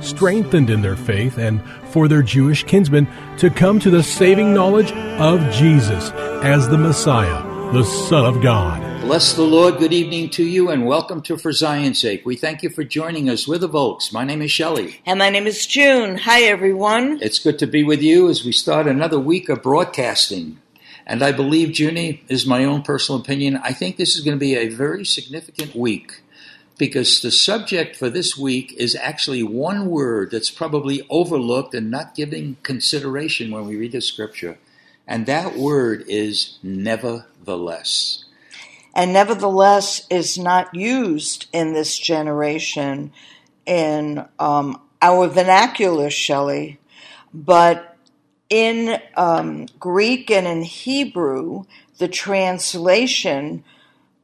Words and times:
strengthened 0.00 0.70
in 0.70 0.82
their 0.82 0.96
faith 0.96 1.38
and 1.38 1.62
for 1.90 2.08
their 2.08 2.22
Jewish 2.22 2.64
kinsmen 2.64 3.08
to 3.38 3.50
come 3.50 3.78
to 3.80 3.90
the 3.90 4.02
saving 4.02 4.54
knowledge 4.54 4.92
of 4.92 5.40
Jesus 5.52 6.10
as 6.42 6.68
the 6.68 6.78
Messiah, 6.78 7.42
the 7.72 7.84
Son 7.84 8.24
of 8.24 8.42
God. 8.42 8.82
Bless 9.00 9.32
the 9.32 9.42
Lord. 9.42 9.78
Good 9.78 9.92
evening 9.92 10.28
to 10.30 10.44
you 10.44 10.70
and 10.70 10.86
welcome 10.86 11.22
to 11.22 11.38
For 11.38 11.52
Zion's 11.52 11.98
Sake. 11.98 12.26
We 12.26 12.36
thank 12.36 12.62
you 12.62 12.68
for 12.68 12.84
joining 12.84 13.30
us. 13.30 13.48
We're 13.48 13.58
the 13.58 13.66
Volks. 13.66 14.12
My 14.12 14.24
name 14.24 14.42
is 14.42 14.50
Shelley. 14.50 15.00
And 15.06 15.18
my 15.18 15.30
name 15.30 15.46
is 15.46 15.66
June. 15.66 16.18
Hi, 16.18 16.42
everyone. 16.42 17.18
It's 17.22 17.38
good 17.38 17.58
to 17.60 17.66
be 17.66 17.82
with 17.82 18.02
you 18.02 18.28
as 18.28 18.44
we 18.44 18.52
start 18.52 18.86
another 18.86 19.18
week 19.18 19.48
of 19.48 19.62
broadcasting. 19.62 20.58
And 21.06 21.22
I 21.22 21.32
believe, 21.32 21.78
Junie, 21.78 22.22
is 22.28 22.46
my 22.46 22.64
own 22.64 22.82
personal 22.82 23.18
opinion, 23.18 23.58
I 23.64 23.72
think 23.72 23.96
this 23.96 24.14
is 24.14 24.20
going 24.20 24.36
to 24.36 24.40
be 24.40 24.56
a 24.56 24.68
very 24.68 25.06
significant 25.06 25.74
week 25.74 26.20
because 26.78 27.20
the 27.20 27.32
subject 27.32 27.96
for 27.96 28.08
this 28.08 28.38
week 28.38 28.72
is 28.78 28.94
actually 28.94 29.42
one 29.42 29.90
word 29.90 30.30
that's 30.30 30.50
probably 30.50 31.04
overlooked 31.10 31.74
and 31.74 31.90
not 31.90 32.14
given 32.14 32.56
consideration 32.62 33.50
when 33.50 33.66
we 33.66 33.76
read 33.76 33.92
the 33.92 34.00
scripture. 34.00 34.58
And 35.06 35.26
that 35.26 35.56
word 35.56 36.04
is 36.06 36.58
nevertheless. 36.62 38.24
And 38.94 39.12
nevertheless 39.12 40.06
is 40.08 40.38
not 40.38 40.74
used 40.74 41.46
in 41.52 41.72
this 41.72 41.98
generation 41.98 43.12
in 43.66 44.24
um, 44.38 44.80
our 45.02 45.28
vernacular, 45.28 46.10
Shelley, 46.10 46.78
but 47.34 47.96
in 48.48 49.00
um, 49.16 49.66
Greek 49.78 50.30
and 50.30 50.46
in 50.46 50.62
Hebrew, 50.62 51.64
the 51.98 52.08
translation 52.08 53.64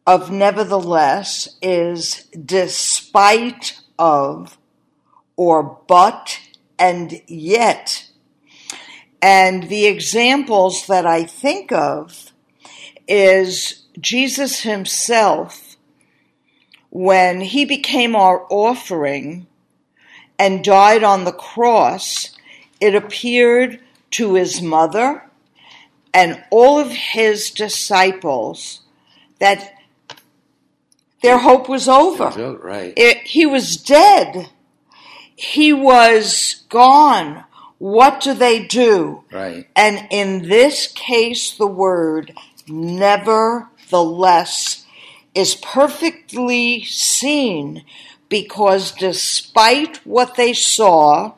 of 0.07 0.31
nevertheless 0.31 1.49
is 1.63 2.25
despite 2.45 3.81
of 3.99 4.59
or 5.37 5.81
but 5.87 6.39
and 6.79 7.21
yet. 7.27 8.09
And 9.23 9.65
the 9.65 9.87
examples 9.87 10.87
that 10.87 11.07
I 11.07 11.25
think 11.25 11.73
of 11.73 12.33
is 13.09 13.85
Jesus 13.99 14.61
himself 14.63 15.77
when 16.91 17.41
he 17.41 17.65
became 17.65 18.15
our 18.15 18.47
offering 18.51 19.47
and 20.39 20.63
died 20.63 21.03
on 21.03 21.25
the 21.25 21.33
cross, 21.33 22.37
it 22.81 22.95
appeared 22.95 23.81
to 24.13 24.35
his 24.35 24.61
mother 24.61 25.29
and 26.13 26.43
all 26.51 26.79
of 26.79 26.91
his 26.91 27.51
disciples 27.51 28.83
that 29.41 29.74
their 31.25 31.39
hope 31.39 31.71
was 31.71 31.89
over. 31.89 32.29
Right. 32.63 32.93
It, 32.97 33.27
he 33.27 33.47
was 33.47 33.79
dead. 33.79 34.51
He 35.35 35.73
was 35.73 36.65
gone. 36.69 37.45
What 37.79 38.21
do 38.21 38.35
they 38.35 38.67
do? 38.67 39.25
Right. 39.33 39.67
And 39.75 40.07
in 40.11 40.49
this 40.49 40.87
case, 40.87 41.57
the 41.57 41.67
word 41.67 42.35
nevertheless 42.69 43.67
is 45.35 45.55
perfectly 45.55 46.85
seen 46.85 47.85
because 48.29 48.93
despite 48.93 50.07
what 50.07 50.37
they 50.37 50.53
saw, 50.53 51.33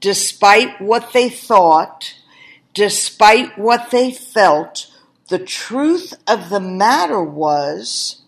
despite 0.00 0.78
what 0.78 1.14
they 1.14 1.30
thought, 1.30 2.16
despite 2.74 3.58
what 3.58 3.90
they 3.90 4.10
felt, 4.12 4.92
the 5.28 5.38
truth 5.38 6.12
of 6.26 6.50
the 6.50 6.60
matter 6.60 7.22
was 7.22 8.19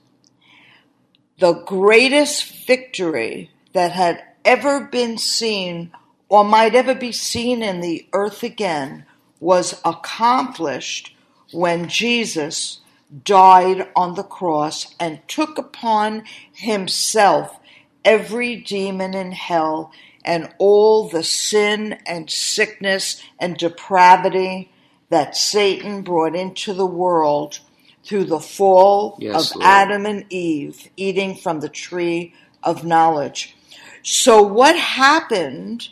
the 1.42 1.54
greatest 1.54 2.68
victory 2.68 3.50
that 3.72 3.90
had 3.90 4.22
ever 4.44 4.80
been 4.80 5.18
seen 5.18 5.90
or 6.28 6.44
might 6.44 6.72
ever 6.72 6.94
be 6.94 7.10
seen 7.10 7.64
in 7.64 7.80
the 7.80 8.06
earth 8.12 8.44
again 8.44 9.04
was 9.40 9.80
accomplished 9.84 11.16
when 11.50 11.88
Jesus 11.88 12.78
died 13.24 13.88
on 13.96 14.14
the 14.14 14.22
cross 14.22 14.94
and 15.00 15.18
took 15.26 15.58
upon 15.58 16.22
himself 16.52 17.58
every 18.04 18.54
demon 18.54 19.12
in 19.12 19.32
hell 19.32 19.90
and 20.24 20.48
all 20.58 21.08
the 21.08 21.24
sin 21.24 21.98
and 22.06 22.30
sickness 22.30 23.20
and 23.40 23.56
depravity 23.56 24.70
that 25.08 25.36
Satan 25.36 26.02
brought 26.02 26.36
into 26.36 26.72
the 26.72 26.86
world 26.86 27.58
through 28.04 28.24
the 28.24 28.40
fall 28.40 29.16
Yes, 29.20 29.50
of 29.50 29.56
Lord. 29.56 29.66
Adam 29.66 30.06
and 30.06 30.24
Eve 30.30 30.88
eating 30.96 31.36
from 31.36 31.60
the 31.60 31.68
tree 31.68 32.34
of 32.62 32.84
knowledge. 32.84 33.56
So, 34.02 34.42
what 34.42 34.76
happened 34.76 35.88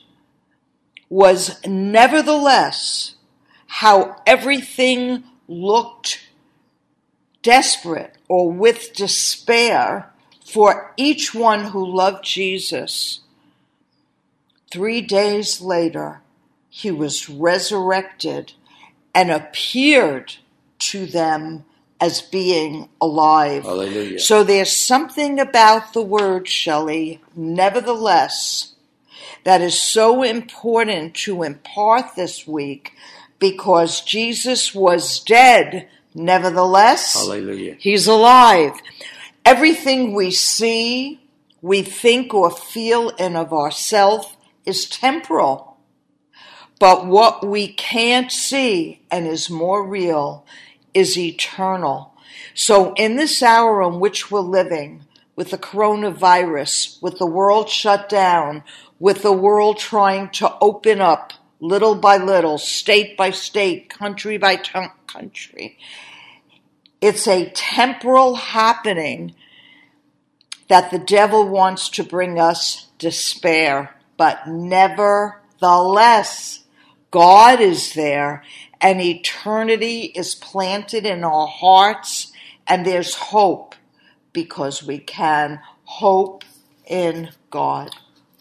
was 1.09 1.65
nevertheless 1.67 3.17
how 3.67 4.17
everything 4.27 5.25
looked 5.49 6.21
desperate 7.43 8.17
or 8.29 8.51
with 8.51 8.93
despair 8.95 10.13
for 10.45 10.93
each 10.97 11.35
one 11.35 11.67
who 11.67 11.85
loved 11.85 12.25
Jesus. 12.25 13.21
Three 14.73 15.01
days 15.01 15.61
later, 15.61 16.21
he 16.69 16.91
was 16.91 17.29
resurrected 17.29 18.53
and 19.15 19.31
appeared 19.31 20.37
to 20.79 21.07
them 21.07 21.65
as 22.01 22.23
being 22.23 22.89
alive. 23.01 23.65
Hallelujah. 23.65 24.19
So 24.19 24.43
there's 24.43 24.75
something 24.75 25.39
about 25.39 25.93
the 25.93 26.03
word, 26.03 26.49
Shelley, 26.49 27.21
nevertheless, 27.37 28.75
that 29.45 29.61
is 29.61 29.79
so 29.79 30.23
important 30.23 31.15
to 31.15 31.43
impart 31.43 32.17
this 32.17 32.47
week 32.47 32.95
because 33.39 34.01
Jesus 34.03 34.75
was 34.75 35.21
dead. 35.21 35.89
Nevertheless, 36.15 37.15
Hallelujah. 37.15 37.77
He's 37.79 38.07
alive. 38.07 38.73
Everything 39.45 40.13
we 40.13 40.31
see, 40.31 41.21
we 41.63 41.83
think 41.83 42.35
or 42.35 42.51
feel 42.51 43.11
in 43.11 43.37
of 43.37 43.53
ourselves 43.53 44.37
is 44.67 44.89
temporal. 44.89 45.79
But 46.79 47.07
what 47.07 47.47
we 47.47 47.69
can't 47.69 48.33
see 48.33 49.03
and 49.11 49.27
is 49.27 49.51
more 49.51 49.87
real 49.87 50.47
is 50.95 51.19
eternal. 51.19 52.15
So 52.55 52.95
in 52.95 53.17
this 53.17 53.43
hour 53.43 53.83
in 53.83 54.01
which 54.01 54.31
we're 54.31 54.41
living, 54.41 55.05
with 55.37 55.51
the 55.51 55.59
coronavirus, 55.59 57.01
with 57.01 57.19
the 57.19 57.25
world 57.25 57.71
shut 57.71 58.11
down, 58.11 58.63
with 58.99 59.23
the 59.23 59.33
world 59.33 59.79
trying 59.79 60.29
to 60.29 60.55
open 60.61 61.01
up 61.01 61.33
little 61.61 61.95
by 61.95 62.19
little, 62.19 62.59
state 62.59 63.17
by 63.17 63.31
state, 63.31 63.89
country 63.89 64.37
by 64.37 64.57
t- 64.57 64.79
country, 65.07 65.79
it's 67.01 67.27
a 67.27 67.49
temporal 67.51 68.35
happening 68.35 69.35
that 70.69 70.91
the 70.91 70.99
devil 70.99 71.49
wants 71.49 71.89
to 71.89 72.05
bring 72.05 72.39
us 72.39 72.89
despair. 72.99 73.97
But 74.19 74.47
nevertheless, 74.47 75.41
God 77.11 77.61
is 77.61 77.95
there 77.95 78.45
and 78.81 79.01
eternity 79.01 80.13
is 80.15 80.35
planted 80.35 81.05
in 81.05 81.25
our 81.25 81.47
hearts 81.47 82.33
and 82.67 82.87
there's 82.87 83.15
hope 83.15 83.75
because 84.33 84.83
we 84.83 84.99
can 84.99 85.61
hope 85.85 86.45
in 86.87 87.31
God. 87.51 87.91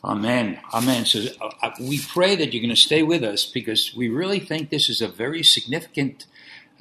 Amen. 0.04 0.60
Amen. 0.74 1.06
So 1.06 1.26
uh, 1.42 1.50
uh, 1.62 1.72
we 1.82 2.00
pray 2.00 2.36
that 2.36 2.54
you're 2.54 2.62
going 2.62 2.70
to 2.70 2.76
stay 2.76 3.04
with 3.04 3.24
us 3.24 3.46
because 3.46 3.94
we 3.96 4.08
really 4.08 4.40
think 4.40 4.70
this 4.70 4.90
is 4.90 5.02
a 5.02 5.10
very 5.10 5.44
significant, 5.44 6.26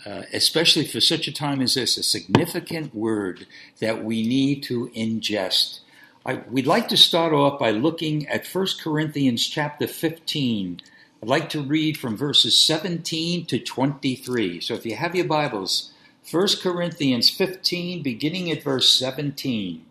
uh, 0.07 0.23
especially 0.33 0.87
for 0.87 1.01
such 1.01 1.27
a 1.27 1.33
time 1.33 1.61
as 1.61 1.75
this, 1.75 1.99
a 1.99 2.03
significant 2.05 2.95
word 2.95 3.47
that 3.81 4.05
we 4.05 4.27
need 4.27 4.63
to 4.65 4.89
ingest. 4.95 5.81
I, 6.25 6.43
we'd 6.49 6.67
like 6.67 6.89
to 6.89 6.97
start 6.97 7.33
off 7.33 7.59
by 7.59 7.71
looking 7.71 8.29
at 8.29 8.47
1 8.47 8.67
Corinthians 8.81 9.47
chapter 9.47 9.89
15. 9.89 10.81
I'd 11.21 11.29
like 11.29 11.51
to 11.51 11.63
read 11.63 11.99
from 11.99 12.17
verses 12.17 12.57
17 12.61 13.47
to 13.47 13.59
23. 13.59 14.61
So 14.61 14.75
if 14.75 14.87
you 14.87 14.95
have 14.95 15.17
your 15.17 15.25
Bibles, 15.25 15.93
1 16.31 16.49
Corinthians 16.63 17.29
15, 17.29 18.05
beginning 18.05 18.49
at 18.53 18.63
verse 18.63 18.93
17. 18.93 19.85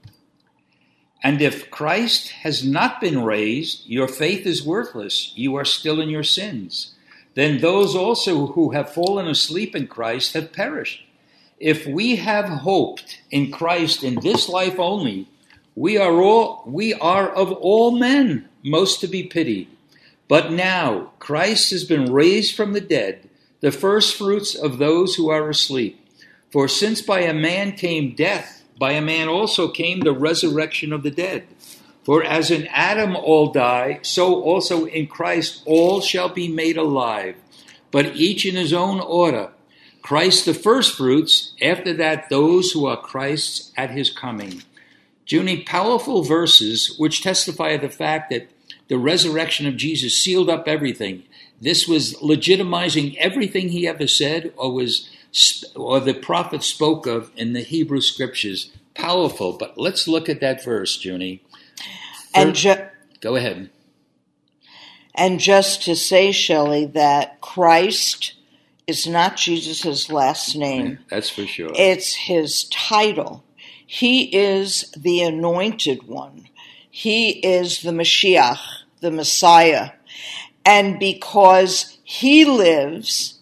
And 1.22 1.42
if 1.42 1.70
Christ 1.70 2.30
has 2.30 2.64
not 2.64 3.02
been 3.02 3.26
raised, 3.26 3.86
your 3.88 4.08
faith 4.08 4.46
is 4.46 4.66
worthless. 4.66 5.34
You 5.36 5.56
are 5.56 5.66
still 5.66 6.00
in 6.00 6.08
your 6.08 6.24
sins. 6.24 6.94
Then 7.34 7.58
those 7.58 7.94
also 7.94 8.48
who 8.48 8.72
have 8.72 8.94
fallen 8.94 9.28
asleep 9.28 9.76
in 9.76 9.88
Christ 9.88 10.34
have 10.34 10.54
perished. 10.54 11.04
If 11.60 11.86
we 11.86 12.16
have 12.16 12.46
hoped 12.46 13.22
in 13.32 13.52
Christ 13.52 14.02
in 14.02 14.16
this 14.22 14.48
life 14.48 14.80
only, 14.80 15.28
we 15.76 15.98
are 15.98 16.22
all 16.22 16.64
we 16.66 16.94
are 16.94 17.30
of 17.30 17.52
all 17.52 17.92
men 17.92 18.48
most 18.64 19.02
to 19.02 19.08
be 19.08 19.24
pitied. 19.24 19.68
But 20.28 20.52
now 20.52 21.12
Christ 21.20 21.72
has 21.72 21.84
been 21.84 22.12
raised 22.12 22.56
from 22.56 22.74
the 22.74 22.82
dead, 22.82 23.30
the 23.62 23.72
firstfruits 23.72 24.56
of 24.56 24.78
those 24.78 25.16
who 25.16 25.30
are 25.30 25.50
asleep. 25.50 26.04
For 26.52 26.68
since 26.68 27.02
by 27.02 27.22
a 27.22 27.34
man 27.34 27.74
came 27.74 28.16
death, 28.16 28.64
by 28.80 28.92
a 28.94 29.02
man 29.02 29.28
also 29.28 29.68
came 29.70 30.02
the 30.02 30.14
resurrection 30.14 30.94
of 30.94 31.04
the 31.04 31.12
dead. 31.12 31.48
For 32.04 32.24
as 32.24 32.52
in 32.52 32.68
Adam 32.68 33.16
all 33.16 33.52
die, 33.52 34.00
so 34.02 34.42
also 34.42 34.86
in 34.86 35.08
Christ 35.08 35.62
all 35.66 36.00
shall 36.00 36.30
be 36.30 36.48
made 36.48 36.78
alive, 36.78 37.36
but 37.92 38.16
each 38.16 38.46
in 38.46 38.56
his 38.56 38.72
own 38.72 39.00
order. 39.00 39.52
Christ 40.02 40.46
the 40.46 40.54
firstfruits, 40.54 41.54
after 41.62 41.92
that 41.94 42.30
those 42.30 42.72
who 42.72 42.86
are 42.86 42.96
Christ's 42.96 43.74
at 43.76 43.92
his 43.92 44.10
coming. 44.10 44.64
Junie, 45.26 45.64
powerful 45.64 46.24
verses 46.24 46.96
which 46.98 47.22
testify 47.22 47.72
of 47.72 47.82
the 47.82 47.90
fact 47.90 48.30
that 48.30 48.50
the 48.88 48.98
resurrection 48.98 49.68
of 49.68 49.78
Jesus 49.78 50.18
sealed 50.18 50.50
up 50.50 50.68
everything. 50.68 51.24
This 51.62 51.88
was 51.88 52.14
legitimizing 52.16 53.16
everything 53.18 53.70
he 53.70 53.88
ever 53.88 54.08
said 54.08 54.54
or 54.58 54.72
was 54.74 55.10
or 55.76 56.00
the 56.00 56.14
prophet 56.14 56.64
spoke 56.64 57.06
of 57.06 57.32
in 57.36 57.54
the 57.54 57.62
Hebrew 57.62 58.02
scriptures. 58.02 58.72
Powerful, 58.96 59.54
but 59.54 59.78
let's 59.78 60.08
look 60.08 60.30
at 60.30 60.40
that 60.42 60.64
verse, 60.64 61.04
Junie. 61.04 61.44
And 62.34 62.56
ju- 62.56 62.76
Go 63.22 63.36
ahead. 63.36 63.70
and 65.14 65.40
just 65.40 65.84
to 65.84 65.96
say, 65.96 66.32
Shelley, 66.32 66.86
that 66.86 67.42
Christ 67.42 68.34
is 68.88 69.06
not 69.06 69.36
Jesus' 69.38 70.10
last 70.12 70.56
name. 70.56 71.00
That's 71.10 71.30
for 71.30 71.46
sure. 71.46 71.72
It's 71.76 72.14
his 72.14 72.66
title. 72.66 73.44
He 73.86 74.36
is 74.36 74.92
the 74.98 75.22
anointed 75.22 76.08
one. 76.08 76.48
He 77.00 77.30
is 77.30 77.84
the 77.84 77.92
Mashiach, 77.92 78.58
the 79.02 79.12
Messiah. 79.12 79.92
And 80.66 80.98
because 80.98 82.00
he 82.04 82.44
lives 82.44 83.38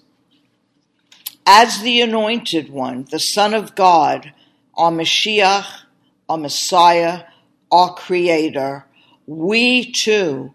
as 1.46 1.80
the 1.80 2.02
anointed 2.02 2.70
one, 2.70 3.08
the 3.10 3.18
Son 3.18 3.54
of 3.54 3.74
God, 3.74 4.34
our 4.74 4.92
Mashiach, 4.92 5.68
our 6.28 6.38
Messiah, 6.38 7.24
our 7.72 7.94
Creator, 7.94 8.86
we 9.26 9.90
too 9.90 10.54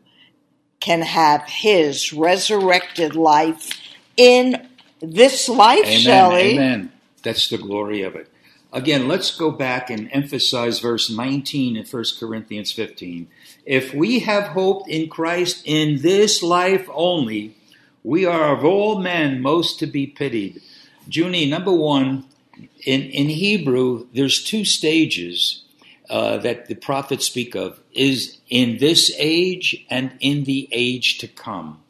can 0.81 1.01
have 1.01 1.45
his 1.45 2.13
resurrected 2.13 3.17
life 3.17 3.81
in 4.19 4.69
this 5.01 5.49
life, 5.49 5.87
Amen. 5.87 6.01
Shelley. 6.01 6.53
Amen. 6.53 6.93
That's 7.23 7.49
the 7.49 7.57
glory 7.57 8.03
of 8.03 8.15
it. 8.15 8.31
Again, 8.73 9.09
let's 9.09 9.37
go 9.37 9.51
back 9.51 9.91
and 9.91 10.09
emphasize 10.13 10.79
verse 10.79 11.11
19 11.11 11.77
in 11.77 11.85
1 11.85 12.05
Corinthians 12.21 12.71
15. 12.71 13.29
If 13.67 13.93
we 13.93 14.21
have 14.21 14.49
hoped 14.49 14.89
in 14.89 15.09
Christ 15.09 15.63
in 15.65 16.03
this 16.03 16.41
life 16.41 16.89
only, 16.93 17.57
we 18.05 18.25
are 18.25 18.57
of 18.57 18.65
all 18.65 19.01
men 19.01 19.43
most 19.43 19.81
to 19.81 19.87
be 19.87 20.07
pitied. 20.07 20.63
Junie, 21.09 21.51
number 21.51 21.73
one, 21.73 22.27
in, 22.85 23.03
in 23.03 23.29
Hebrew, 23.29 24.07
there's 24.15 24.45
two 24.45 24.65
stages 24.65 25.65
uh, 26.09 26.39
that 26.39 26.67
the 26.67 26.77
prophets 26.77 27.27
speak 27.27 27.57
of 27.57 27.81
is 27.93 28.39
in 28.49 28.79
this 28.79 29.13
age 29.19 29.85
and 29.91 30.13
in 30.21 30.45
the 30.45 30.69
age 30.71 31.19
to 31.19 31.29
come. 31.29 31.81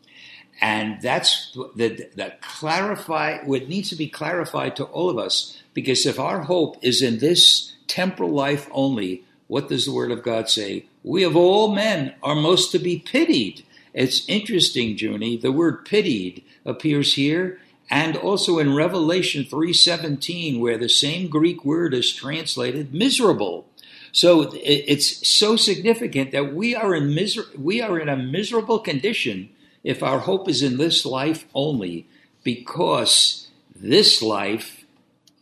And 0.62 1.00
that's 1.00 1.56
that, 1.76 2.40
clarify 2.42 3.38
what 3.44 3.68
needs 3.68 3.88
to 3.90 3.96
be 3.96 4.08
clarified 4.08 4.76
to 4.76 4.84
all 4.84 5.08
of 5.08 5.18
us 5.18 5.59
because 5.74 6.06
if 6.06 6.18
our 6.18 6.42
hope 6.42 6.76
is 6.82 7.02
in 7.02 7.18
this 7.18 7.74
temporal 7.86 8.30
life 8.30 8.68
only, 8.72 9.24
what 9.46 9.68
does 9.68 9.86
the 9.86 9.92
Word 9.92 10.10
of 10.10 10.22
God 10.22 10.48
say? 10.48 10.86
We 11.02 11.24
of 11.24 11.36
all 11.36 11.74
men 11.74 12.14
are 12.22 12.34
most 12.34 12.72
to 12.72 12.78
be 12.78 12.98
pitied. 12.98 13.64
It's 13.92 14.28
interesting, 14.28 14.96
Junie. 14.96 15.36
The 15.36 15.52
word 15.52 15.84
pitied 15.84 16.44
appears 16.64 17.14
here 17.14 17.58
and 17.90 18.16
also 18.16 18.58
in 18.58 18.74
Revelation 18.74 19.44
3:17 19.44 20.60
where 20.60 20.78
the 20.78 20.88
same 20.88 21.28
Greek 21.28 21.64
word 21.64 21.92
is 21.92 22.12
translated 22.12 22.94
miserable. 22.94 23.66
So 24.12 24.52
it's 24.62 25.26
so 25.26 25.56
significant 25.56 26.32
that 26.32 26.54
we 26.54 26.74
are 26.74 26.94
in 26.94 27.14
miser- 27.14 27.48
we 27.58 27.80
are 27.80 27.98
in 27.98 28.08
a 28.08 28.16
miserable 28.16 28.78
condition 28.78 29.50
if 29.82 30.02
our 30.02 30.20
hope 30.20 30.48
is 30.48 30.62
in 30.62 30.76
this 30.76 31.04
life 31.04 31.46
only 31.54 32.06
because 32.44 33.48
this 33.74 34.20
life 34.22 34.79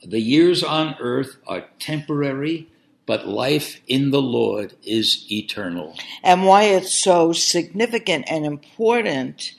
the 0.05 0.21
years 0.21 0.63
on 0.63 0.95
earth 1.01 1.37
are 1.47 1.65
temporary 1.79 2.69
but 3.07 3.27
life 3.27 3.81
in 3.87 4.11
the 4.11 4.21
Lord 4.21 4.75
is 4.83 5.25
eternal. 5.33 5.97
and 6.23 6.45
why 6.45 6.65
it's 6.65 6.93
so 6.93 7.33
significant 7.33 8.27
and 8.29 8.45
important 8.45 9.55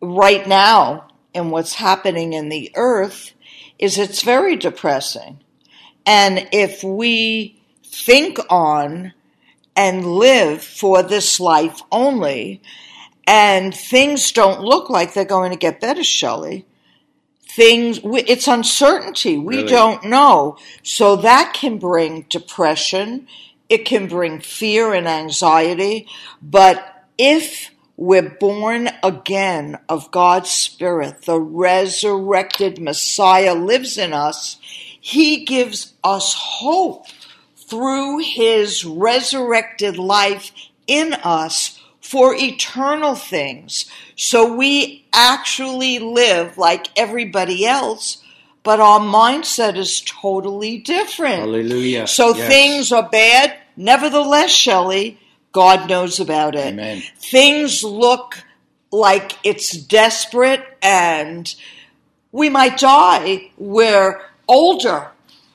right 0.00 0.46
now 0.48 1.06
in 1.32 1.50
what's 1.50 1.74
happening 1.74 2.32
in 2.32 2.48
the 2.48 2.72
earth 2.74 3.32
is 3.78 3.98
it's 3.98 4.22
very 4.22 4.56
depressing. 4.56 5.38
And 6.04 6.48
if 6.52 6.82
we 6.82 7.60
think 7.84 8.38
on 8.50 9.12
and 9.76 10.06
live 10.06 10.62
for 10.62 11.02
this 11.02 11.38
life 11.38 11.82
only, 11.92 12.62
and 13.26 13.74
things 13.74 14.32
don't 14.32 14.62
look 14.62 14.88
like 14.88 15.12
they're 15.12 15.24
going 15.24 15.50
to 15.50 15.56
get 15.56 15.80
better, 15.80 16.04
Shelley, 16.04 16.64
things, 17.56 18.00
it's 18.04 18.46
uncertainty. 18.46 19.38
We 19.38 19.56
Really? 19.56 19.68
don't 19.68 20.04
know. 20.04 20.58
So 20.82 21.16
that 21.16 21.54
can 21.54 21.78
bring 21.78 22.26
depression. 22.28 23.26
It 23.70 23.86
can 23.86 24.08
bring 24.08 24.40
fear 24.40 24.92
and 24.92 25.08
anxiety. 25.08 26.06
But 26.42 27.04
if 27.16 27.70
we're 27.96 28.28
born 28.38 28.90
again 29.02 29.78
of 29.88 30.10
God's 30.10 30.50
Spirit, 30.50 31.22
the 31.22 31.40
resurrected 31.40 32.78
Messiah 32.78 33.54
lives 33.54 33.96
in 33.96 34.12
us, 34.12 34.58
He 35.00 35.46
gives 35.46 35.94
us 36.04 36.34
hope 36.34 37.06
through 37.56 38.18
His 38.18 38.84
resurrected 38.84 39.96
life 39.96 40.52
in 40.86 41.14
us 41.14 41.75
for 42.06 42.36
eternal 42.36 43.16
things. 43.16 43.86
So 44.14 44.54
we 44.54 45.04
actually 45.12 45.98
live 45.98 46.56
like 46.56 46.86
everybody 46.96 47.66
else, 47.66 48.22
but 48.62 48.78
our 48.78 49.00
mindset 49.00 49.76
is 49.76 50.02
totally 50.02 50.78
different. 50.78 51.40
Hallelujah. 51.40 52.06
So 52.06 52.32
Yes. 52.32 52.48
things 52.48 52.92
are 52.92 53.08
bad. 53.08 53.54
Nevertheless, 53.76 54.52
Shelley, 54.52 55.18
God 55.50 55.88
knows 55.88 56.20
about 56.20 56.54
it. 56.54 56.74
Amen. 56.74 57.02
Things 57.18 57.82
look 57.82 58.44
like 58.92 59.32
it's 59.42 59.72
desperate 59.72 60.62
and 60.80 61.52
we 62.30 62.48
might 62.48 62.78
die. 62.78 63.50
We're 63.58 64.20
older. 64.46 65.08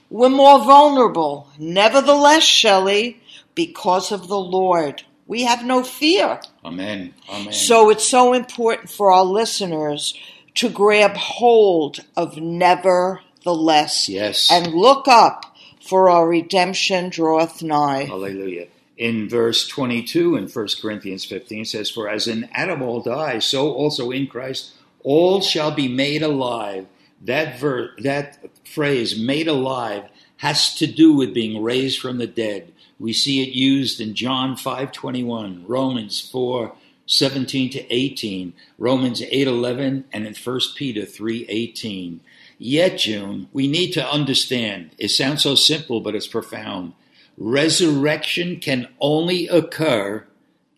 We're 0.10 0.28
more 0.28 0.60
vulnerable. 0.60 1.48
Nevertheless, 1.58 2.44
Shelley, 2.44 3.22
because 3.56 4.12
of 4.12 4.28
the 4.28 4.38
Lord, 4.40 5.04
we 5.32 5.44
have 5.44 5.64
no 5.64 5.82
fear. 5.82 6.42
Amen. 6.66 7.14
Amen. 7.32 7.54
So 7.54 7.90
it's 7.90 8.08
so 8.08 8.34
important 8.34 8.90
for 8.90 9.14
our 9.14 9.24
listeners 9.24 10.14
to 10.56 10.68
grab 10.70 11.16
hold 11.16 12.00
of 12.18 12.36
nevertheless 12.38 14.10
Yes. 14.10 14.52
and 14.52 14.74
look 14.74 15.08
up 15.08 15.56
for 15.82 16.10
our 16.10 16.28
redemption 16.28 17.10
draweth 17.10 17.64
nigh. 17.64 18.04
Hallelujah. 18.04 18.68
In 18.98 19.30
verse 19.30 19.68
22 19.70 20.36
in 20.36 20.48
1 20.50 20.68
Corinthians 20.82 21.24
15 21.24 21.62
it 21.62 21.68
says, 21.68 21.90
For 21.90 22.10
as 22.10 22.28
in 22.28 22.50
Adam 22.52 22.82
all 22.82 23.00
die, 23.02 23.40
so 23.40 23.72
also 23.72 24.12
in 24.12 24.28
Christ 24.28 24.74
all 25.02 25.40
shall 25.40 25.72
be 25.72 25.88
made 25.88 26.22
alive. 26.22 26.88
That 27.24 27.58
ver- 27.58 27.92
that 28.00 28.38
phrase, 28.66 29.18
made 29.18 29.48
alive, 29.48 30.10
has 30.38 30.76
to 30.76 30.88
do 30.88 31.14
with 31.14 31.34
being 31.34 31.64
raised 31.64 32.00
from 32.00 32.18
the 32.18 32.28
dead. 32.28 32.71
We 33.02 33.14
see 33.14 33.42
it 33.42 33.50
used 33.50 34.00
in 34.00 34.14
John 34.14 34.56
5:21, 34.56 35.64
Romans 35.66 36.22
4 36.22 36.76
17 37.08 37.72
to 37.72 37.94
18, 37.94 38.54
Romans 38.78 39.24
8:11, 39.24 40.04
and 40.14 40.28
in 40.28 40.36
1 40.36 40.76
Peter 40.76 41.04
3:18. 41.04 42.20
Yet, 42.60 43.00
June, 43.00 43.48
we 43.52 43.68
need 43.68 43.92
to 43.94 44.08
understand 44.08 44.92
it 45.00 45.10
sounds 45.10 45.42
so 45.42 45.56
simple, 45.56 46.00
but 46.00 46.14
it's 46.14 46.28
profound. 46.28 46.94
Resurrection 47.38 48.60
can 48.60 48.88
only 49.00 49.48
occur 49.48 50.28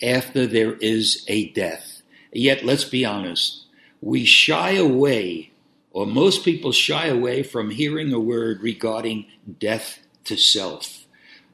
after 0.01 0.47
there 0.47 0.75
is 0.75 1.25
a 1.27 1.49
death. 1.49 2.03
Yet, 2.31 2.63
let's 2.63 2.85
be 2.85 3.03
honest, 3.03 3.65
we 4.01 4.23
shy 4.23 4.75
away, 4.75 5.51
or 5.91 6.07
most 6.07 6.45
people 6.45 6.71
shy 6.71 7.07
away 7.07 7.43
from 7.43 7.71
hearing 7.71 8.13
a 8.13 8.19
word 8.19 8.61
regarding 8.61 9.25
death 9.59 9.99
to 10.23 10.37
self. 10.37 11.02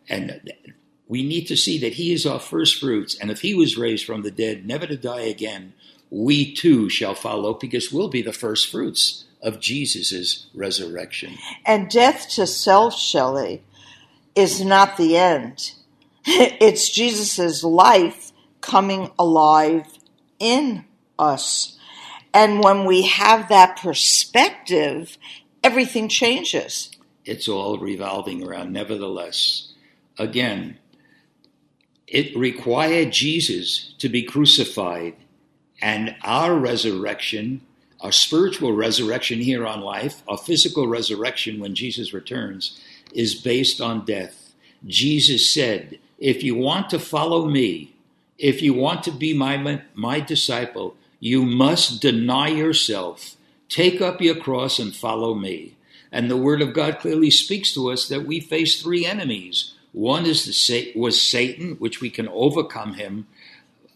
And 0.10 0.51
we 1.08 1.24
need 1.24 1.46
to 1.48 1.56
see 1.56 1.80
that 1.80 1.94
He 1.94 2.12
is 2.13 2.25
our 2.25 2.39
first 2.39 2.80
fruits, 2.80 3.16
and 3.16 3.32
if 3.32 3.42
He 3.42 3.54
was 3.54 3.78
raised 3.78 4.06
from 4.06 4.24
the 4.24 4.32
dead, 4.32 4.66
never 4.66 4.88
to 4.88 4.98
die 4.98 5.22
again, 5.22 5.74
we 6.10 6.54
too 6.54 6.89
shall 6.89 7.16
follow 7.16 7.54
because 7.54 7.92
we'll 7.92 8.10
be 8.10 8.22
the 8.22 8.34
first 8.34 8.70
fruits 8.72 9.25
of 9.42 9.60
Jesus' 9.60 10.48
resurrection. 10.54 11.36
And 11.66 11.89
death 11.89 12.30
to 12.32 12.48
self, 12.48 12.96
Shelley, 12.96 13.63
is 14.36 14.63
not 14.63 14.98
the 14.98 15.18
end. 15.18 15.74
It's 16.25 16.89
Jesus' 16.89 17.63
life 17.63 18.32
coming 18.62 19.10
alive 19.18 19.86
in 20.38 20.86
us. 21.18 21.78
And 22.34 22.63
when 22.63 22.86
we 22.86 23.04
have 23.04 23.50
that 23.50 23.78
perspective, 23.78 25.18
everything 25.63 26.08
changes. 26.10 26.92
It's 27.25 27.48
all 27.48 27.80
revolving 27.80 28.46
around, 28.46 28.74
nevertheless. 28.74 29.69
Again, 30.20 30.78
it 32.06 32.36
required 32.36 33.14
Jesus 33.14 33.94
to 34.00 34.10
be 34.10 34.22
crucified, 34.24 35.16
and 35.82 36.16
our 36.24 36.56
resurrection, 36.56 37.62
our 38.02 38.12
spiritual 38.12 38.74
resurrection 38.74 39.40
here 39.40 39.66
on 39.66 39.80
life, 39.80 40.22
our 40.28 40.38
physical 40.38 40.88
resurrection 40.88 41.60
when 41.60 41.74
Jesus 41.74 42.14
returns, 42.14 42.80
is 43.14 43.34
based 43.34 43.80
on 43.80 44.06
death. 44.06 44.54
Jesus 44.86 45.50
said, 45.50 46.00
If 46.18 46.44
you 46.44 46.54
want 46.56 46.90
to 46.90 47.00
follow 47.00 47.46
me, 47.46 47.96
if 48.38 48.62
you 48.62 48.74
want 48.74 49.04
to 49.04 49.12
be 49.12 49.34
my, 49.34 49.82
my 49.94 50.20
disciple, 50.20 50.96
you 51.22 51.46
must 51.46 52.02
deny 52.02 52.50
yourself, 52.50 53.38
take 53.70 54.02
up 54.02 54.22
your 54.22 54.36
cross, 54.36 54.80
and 54.80 54.94
follow 54.94 55.34
me. 55.34 55.76
And 56.12 56.30
the 56.30 56.38
Word 56.38 56.62
of 56.62 56.74
God 56.74 57.00
clearly 57.00 57.30
speaks 57.30 57.74
to 57.74 57.90
us 57.90 58.08
that 58.10 58.26
we 58.26 58.40
face 58.40 58.82
three 58.82 59.06
enemies. 59.06 59.76
One 59.91 60.25
is 60.25 60.46
the, 60.46 60.91
was 60.96 61.22
Satan, 61.22 61.75
which 61.75 62.01
we 62.01 62.10
can 62.10 62.27
overcome 62.29 62.93
him 62.93 63.27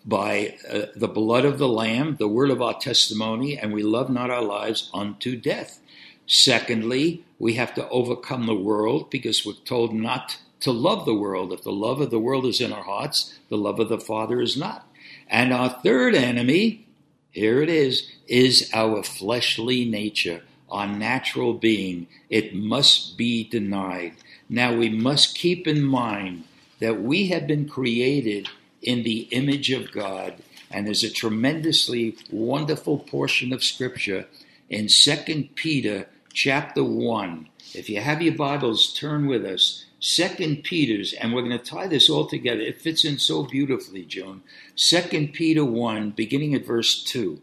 by 0.06 0.58
uh, 0.70 0.88
the 0.96 1.08
blood 1.08 1.46
of 1.46 1.60
the 1.60 1.68
Lamb, 1.68 2.18
the 2.18 2.28
word 2.28 2.50
of 2.50 2.62
our 2.62 2.74
testimony, 2.74 3.58
and 3.58 3.74
we 3.74 3.84
love 3.84 4.10
not 4.10 4.30
our 4.30 4.42
lives 4.42 4.90
unto 4.94 5.36
death. 5.36 5.80
Secondly, 6.26 7.24
we 7.40 7.54
have 7.54 7.74
to 7.76 7.88
overcome 7.90 8.46
the 8.46 8.56
world 8.56 9.10
because 9.10 9.46
we're 9.46 9.54
told 9.66 9.94
not 9.94 10.38
to 10.62 10.72
love 10.72 11.06
the 11.06 11.14
world. 11.14 11.52
If 11.52 11.64
the 11.64 11.72
love 11.72 12.02
of 12.02 12.10
the 12.10 12.20
world 12.20 12.46
is 12.46 12.62
in 12.62 12.74
our 12.74 12.84
hearts, 12.84 13.38
the 13.50 13.58
love 13.58 13.80
of 13.80 13.90
the 13.90 14.00
Father 14.00 14.42
is 14.42 14.58
not. 14.58 14.88
And 15.28 15.54
our 15.54 15.70
third 15.70 16.16
enemy, 16.16 16.88
here 17.32 17.62
it 17.62 17.70
is, 17.70 18.10
is 18.28 18.70
our 18.74 19.04
fleshly 19.04 19.86
nature, 19.86 20.44
our 20.70 20.88
natural 20.88 21.54
being. 21.54 22.08
It 22.30 22.56
must 22.56 23.18
be 23.18 23.44
denied. 23.44 24.14
Now 24.54 24.76
we 24.76 24.88
must 24.88 25.36
keep 25.36 25.68
in 25.68 25.82
mind 25.82 26.44
that 26.80 27.02
we 27.02 27.30
have 27.30 27.48
been 27.48 27.68
created 27.68 28.50
in 28.84 29.02
the 29.02 29.22
image 29.32 29.72
of 29.72 29.92
God, 29.92 30.44
and 30.70 30.86
there's 30.86 31.04
a 31.04 31.10
tremendously 31.10 32.18
wonderful 32.30 33.00
portion 33.00 33.52
of 33.52 33.64
scripture 33.64 34.28
in 34.70 34.90
2 34.90 35.50
Peter 35.56 36.08
chapter 36.34 36.84
1. 36.84 37.50
If 37.74 37.90
you 37.90 38.00
have 38.00 38.22
your 38.22 38.36
Bibles, 38.36 38.94
turn 38.94 39.26
with 39.26 39.44
us. 39.44 39.86
Second 40.00 40.64
Peter's, 40.64 41.14
and 41.14 41.34
we're 41.34 41.42
going 41.42 41.58
to 41.58 41.66
tie 41.66 41.88
this 41.88 42.08
all 42.08 42.28
together. 42.28 42.62
It 42.62 42.80
fits 42.80 43.04
in 43.04 43.18
so 43.18 43.46
beautifully, 43.46 44.04
Joan. 44.04 44.44
Second 44.76 45.34
Peter 45.34 45.66
1, 45.66 46.12
beginning 46.12 46.54
at 46.54 46.64
verse 46.64 47.04
2. 47.04 47.42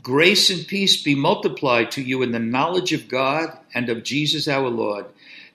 Grace 0.00 0.48
and 0.48 0.64
peace 0.68 1.02
be 1.02 1.16
multiplied 1.16 1.90
to 1.90 2.02
you 2.02 2.22
in 2.22 2.30
the 2.30 2.38
knowledge 2.38 2.92
of 2.92 3.08
God 3.08 3.58
and 3.74 3.88
of 3.88 4.04
Jesus 4.04 4.46
our 4.46 4.68
Lord 4.68 5.06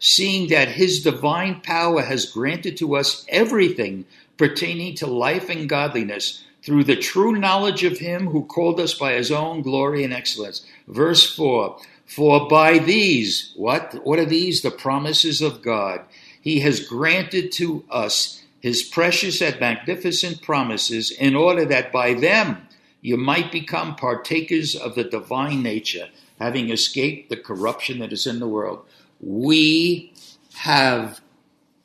seeing 0.01 0.49
that 0.49 0.67
his 0.67 1.03
divine 1.03 1.61
power 1.61 2.01
has 2.01 2.25
granted 2.25 2.75
to 2.75 2.95
us 2.95 3.23
everything 3.29 4.03
pertaining 4.35 4.95
to 4.95 5.05
life 5.05 5.47
and 5.47 5.69
godliness 5.69 6.43
through 6.63 6.83
the 6.83 6.95
true 6.95 7.37
knowledge 7.37 7.83
of 7.83 7.99
him 7.99 8.27
who 8.27 8.43
called 8.43 8.79
us 8.79 8.95
by 8.95 9.13
his 9.13 9.31
own 9.31 9.61
glory 9.61 10.03
and 10.03 10.11
excellence. 10.11 10.65
Verse 10.87 11.33
4 11.35 11.79
For 12.07 12.47
by 12.49 12.79
these, 12.79 13.53
what? 13.55 14.03
What 14.03 14.17
are 14.17 14.25
these? 14.25 14.63
The 14.63 14.71
promises 14.71 15.39
of 15.39 15.61
God. 15.61 16.01
He 16.41 16.61
has 16.61 16.79
granted 16.79 17.51
to 17.53 17.85
us 17.91 18.41
his 18.59 18.81
precious 18.81 19.39
and 19.39 19.59
magnificent 19.59 20.41
promises 20.41 21.11
in 21.11 21.35
order 21.35 21.63
that 21.65 21.91
by 21.91 22.15
them 22.15 22.67
you 23.01 23.17
might 23.17 23.51
become 23.51 23.95
partakers 23.95 24.75
of 24.75 24.95
the 24.95 25.03
divine 25.03 25.61
nature, 25.61 26.09
having 26.39 26.71
escaped 26.71 27.29
the 27.29 27.37
corruption 27.37 27.99
that 27.99 28.11
is 28.11 28.25
in 28.25 28.39
the 28.39 28.47
world 28.47 28.83
we 29.21 30.13
have 30.55 31.21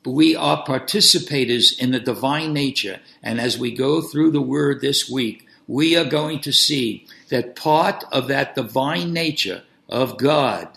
we 0.05 0.37
are 0.37 0.63
participators 0.65 1.77
in 1.77 1.91
the 1.91 1.99
divine 1.99 2.53
nature. 2.53 3.01
And 3.21 3.41
as 3.41 3.57
we 3.57 3.71
go 3.71 4.01
through 4.01 4.31
the 4.31 4.41
word 4.41 4.81
this 4.81 5.09
week 5.09 5.45
we 5.67 5.97
are 5.97 6.05
going 6.05 6.39
to 6.39 6.53
see 6.53 7.05
that 7.27 7.57
part 7.57 8.05
of 8.11 8.29
that 8.29 8.55
divine 8.55 9.11
nature 9.11 9.63
of 9.89 10.17
god 10.17 10.69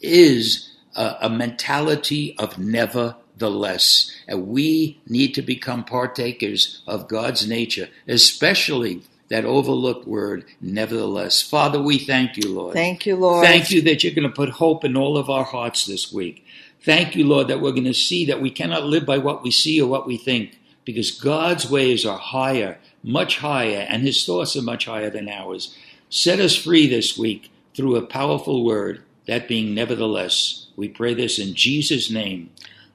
is 0.00 0.70
a, 0.94 1.16
a 1.22 1.30
mentality 1.30 2.36
of 2.38 2.58
nevertheless. 2.58 4.14
And 4.28 4.48
we 4.48 5.00
need 5.08 5.32
to 5.34 5.42
become 5.42 5.84
partakers 5.84 6.82
of 6.86 7.08
god's 7.08 7.48
nature 7.48 7.88
especially 8.06 9.02
that 9.28 9.44
overlooked 9.44 10.06
word, 10.06 10.44
nevertheless. 10.60 11.42
Father, 11.42 11.80
we 11.80 11.98
thank 11.98 12.36
you, 12.36 12.52
Lord. 12.52 12.74
Thank 12.74 13.06
you, 13.06 13.16
Lord. 13.16 13.44
Thank 13.44 13.70
you 13.70 13.82
that 13.82 14.04
you're 14.04 14.14
going 14.14 14.28
to 14.28 14.34
put 14.34 14.50
hope 14.50 14.84
in 14.84 14.96
all 14.96 15.16
of 15.16 15.30
our 15.30 15.44
hearts 15.44 15.86
this 15.86 16.12
week. 16.12 16.44
Thank 16.82 17.16
you, 17.16 17.26
Lord, 17.26 17.48
that 17.48 17.60
we're 17.60 17.72
going 17.72 17.84
to 17.84 17.94
see 17.94 18.26
that 18.26 18.42
we 18.42 18.50
cannot 18.50 18.84
live 18.84 19.06
by 19.06 19.18
what 19.18 19.42
we 19.42 19.50
see 19.50 19.80
or 19.80 19.88
what 19.88 20.06
we 20.06 20.18
think, 20.18 20.58
because 20.84 21.10
God's 21.10 21.70
ways 21.70 22.04
are 22.04 22.18
higher, 22.18 22.78
much 23.02 23.38
higher, 23.38 23.86
and 23.88 24.02
his 24.02 24.24
thoughts 24.24 24.54
are 24.54 24.62
much 24.62 24.84
higher 24.84 25.08
than 25.08 25.28
ours. 25.28 25.74
Set 26.10 26.40
us 26.40 26.54
free 26.54 26.86
this 26.86 27.16
week 27.16 27.50
through 27.74 27.96
a 27.96 28.02
powerful 28.06 28.64
word, 28.64 29.02
that 29.26 29.48
being 29.48 29.74
nevertheless. 29.74 30.66
We 30.76 30.88
pray 30.88 31.14
this 31.14 31.38
in 31.38 31.54
Jesus' 31.54 32.10
name. 32.10 32.50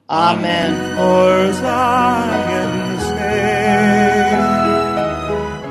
Amen. 0.08 0.96